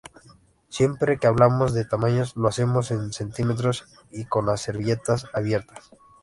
Siempre 0.69 1.19
que 1.19 1.27
hablamos 1.27 1.75
de 1.75 1.85
tamaños 1.85 2.35
lo 2.35 2.47
hacemos 2.47 2.89
en 2.89 3.13
centímetros 3.13 3.85
y 4.09 4.25
con 4.25 4.47
la 4.47 4.57
servilleta 4.57 5.15
abierta. 5.31 5.75